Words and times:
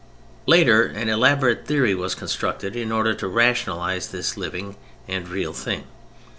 Later 0.47 0.81
an 0.83 1.09
elaborate 1.09 1.67
theory 1.67 1.93
was 1.93 2.15
constructed 2.15 2.75
in 2.75 2.91
order 2.91 3.13
to 3.13 3.27
rationalize 3.27 4.07
this 4.07 4.35
living 4.35 4.75
and 5.07 5.27
real 5.29 5.53
thing. 5.53 5.83